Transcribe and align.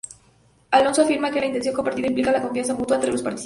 Alonso 0.71 1.03
afirma 1.03 1.29
que 1.29 1.39
la 1.39 1.45
intención 1.45 1.75
compartida 1.75 2.07
implica 2.07 2.31
la 2.31 2.41
confianza 2.41 2.73
mutua 2.73 2.95
entre 2.95 3.11
los 3.11 3.21
participantes. 3.21 3.39